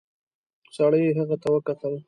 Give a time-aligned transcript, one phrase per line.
[0.77, 1.93] سړي هغې ته وکتل.